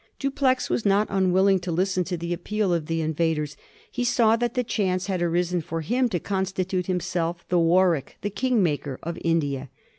[0.17, 3.55] Dupleix was not unwilling to listen to the appeal of the invaders.
[3.91, 8.31] He saw that the chance had arisen for him to constitute himself the Warwick, the
[8.31, 9.69] king maker, of India.